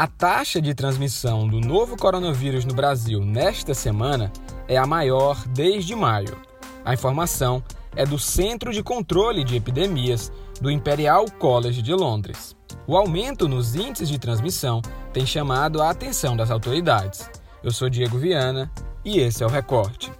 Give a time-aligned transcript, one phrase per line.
[0.00, 4.32] A taxa de transmissão do novo coronavírus no Brasil nesta semana
[4.66, 6.40] é a maior desde maio.
[6.82, 7.62] A informação
[7.94, 12.56] é do Centro de Controle de Epidemias do Imperial College de Londres.
[12.86, 14.80] O aumento nos índices de transmissão
[15.12, 17.28] tem chamado a atenção das autoridades.
[17.62, 18.72] Eu sou Diego Viana
[19.04, 20.10] e esse é o Recorte.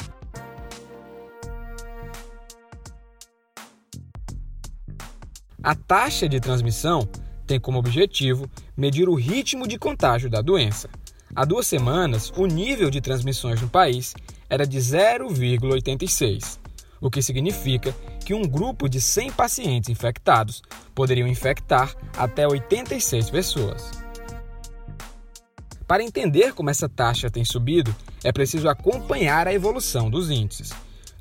[5.62, 7.08] A taxa de transmissão
[7.50, 10.88] tem como objetivo medir o ritmo de contágio da doença.
[11.34, 14.14] Há duas semanas, o nível de transmissões no país
[14.48, 16.60] era de 0,86,
[17.00, 17.92] o que significa
[18.24, 20.62] que um grupo de 100 pacientes infectados
[20.94, 23.90] poderiam infectar até 86 pessoas.
[25.88, 30.70] Para entender como essa taxa tem subido, é preciso acompanhar a evolução dos índices.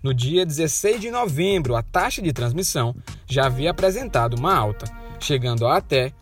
[0.04, 2.96] No dia 16 de novembro, a taxa de transmissão
[3.28, 4.86] já havia apresentado uma alta,
[5.20, 6.14] chegando a até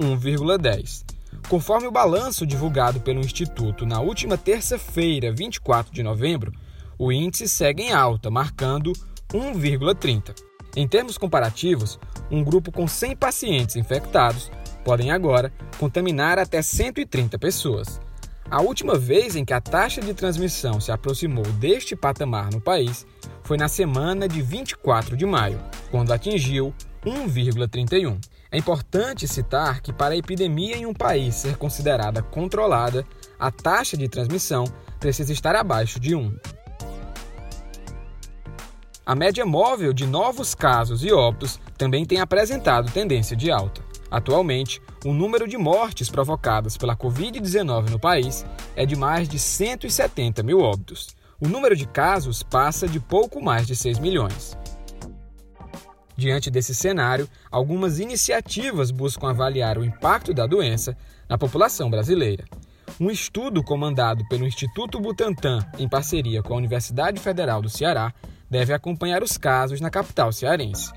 [0.00, 1.04] 1,10.
[1.48, 6.52] Conforme o balanço divulgado pelo Instituto na última terça-feira, 24 de novembro,
[6.98, 8.92] o índice segue em alta, marcando
[9.32, 10.34] 1,30.
[10.74, 11.98] Em termos comparativos,
[12.30, 14.50] um grupo com 100 pacientes infectados
[14.84, 18.00] podem agora contaminar até 130 pessoas.
[18.48, 23.06] A última vez em que a taxa de transmissão se aproximou deste patamar no país
[23.42, 25.60] foi na semana de 24 de maio,
[25.90, 26.72] quando atingiu
[27.04, 28.18] 1,31.
[28.50, 33.04] É importante citar que, para a epidemia em um país ser considerada controlada,
[33.38, 34.64] a taxa de transmissão
[35.00, 36.36] precisa estar abaixo de 1.
[39.04, 43.80] A média móvel de novos casos e óbitos também tem apresentado tendência de alta.
[44.10, 48.44] Atualmente, o número de mortes provocadas pela Covid-19 no país
[48.74, 51.08] é de mais de 170 mil óbitos.
[51.40, 54.56] O número de casos passa de pouco mais de 6 milhões.
[56.16, 60.96] Diante desse cenário, algumas iniciativas buscam avaliar o impacto da doença
[61.28, 62.44] na população brasileira.
[62.98, 68.14] Um estudo comandado pelo Instituto Butantan, em parceria com a Universidade Federal do Ceará,
[68.48, 70.90] deve acompanhar os casos na capital cearense.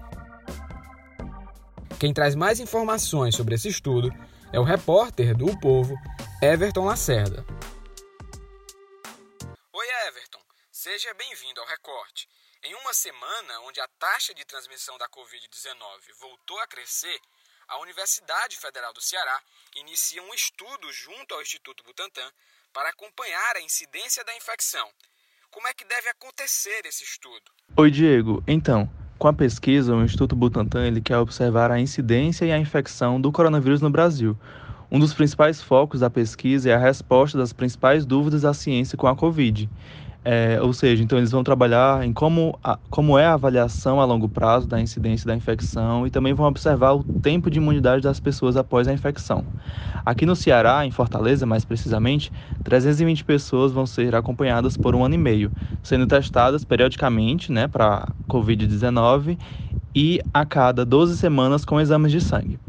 [1.99, 4.13] Quem traz mais informações sobre esse estudo
[4.53, 5.95] é o repórter do o Povo,
[6.41, 7.43] Everton Lacerda.
[10.71, 12.29] Seja bem-vindo ao Recorte.
[12.63, 15.75] Em uma semana onde a taxa de transmissão da Covid-19
[16.21, 17.19] voltou a crescer,
[17.67, 19.41] a Universidade Federal do Ceará
[19.75, 22.29] inicia um estudo junto ao Instituto Butantan
[22.71, 24.87] para acompanhar a incidência da infecção.
[25.49, 27.51] Como é que deve acontecer esse estudo?
[27.75, 28.43] Oi, Diego.
[28.47, 28.87] Então,
[29.17, 33.31] com a pesquisa, o Instituto Butantan ele quer observar a incidência e a infecção do
[33.31, 34.37] coronavírus no Brasil.
[34.91, 39.07] Um dos principais focos da pesquisa é a resposta das principais dúvidas da ciência com
[39.07, 39.67] a Covid.
[40.23, 44.05] É, ou seja, então eles vão trabalhar em como, a, como é a avaliação a
[44.05, 48.19] longo prazo da incidência da infecção e também vão observar o tempo de imunidade das
[48.19, 49.47] pessoas após a infecção.
[50.05, 52.31] Aqui no Ceará, em Fortaleza mais precisamente,
[52.63, 58.13] 320 pessoas vão ser acompanhadas por um ano e meio, sendo testadas periodicamente né, para
[58.29, 59.39] Covid-19
[59.95, 62.59] e a cada 12 semanas com exames de sangue.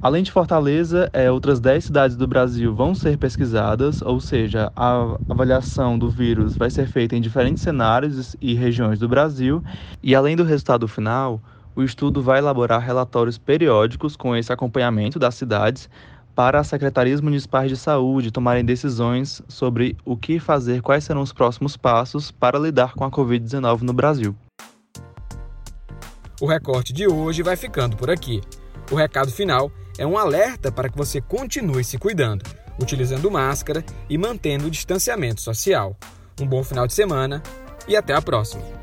[0.00, 5.16] Além de Fortaleza, é, outras 10 cidades do Brasil vão ser pesquisadas, ou seja, a
[5.28, 9.60] avaliação do vírus vai ser feita em diferentes cenários e regiões do Brasil.
[10.00, 11.40] E além do resultado final,
[11.74, 15.90] o estudo vai elaborar relatórios periódicos com esse acompanhamento das cidades
[16.32, 21.32] para as secretarias municipais de saúde tomarem decisões sobre o que fazer, quais serão os
[21.32, 24.36] próximos passos para lidar com a Covid-19 no Brasil.
[26.40, 28.40] O recorte de hoje vai ficando por aqui.
[28.92, 32.44] O recado final é um alerta para que você continue se cuidando,
[32.80, 35.96] utilizando máscara e mantendo o distanciamento social.
[36.40, 37.42] Um bom final de semana
[37.86, 38.77] e até a próxima!